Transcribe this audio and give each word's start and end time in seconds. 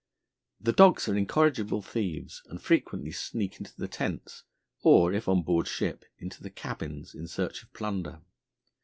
The 0.59 0.73
dogs 0.73 1.07
are 1.07 1.15
incorrigible 1.15 1.83
thieves 1.83 2.41
and 2.49 2.59
frequently 2.59 3.11
sneak 3.11 3.59
into 3.59 3.75
the 3.77 3.87
tents, 3.87 4.45
or, 4.81 5.13
if 5.13 5.27
on 5.29 5.43
board 5.43 5.67
ship, 5.67 6.05
into 6.17 6.41
the 6.41 6.49
cabins, 6.49 7.13
in 7.13 7.27
search 7.27 7.61
of 7.61 7.71
plunder. 7.71 8.21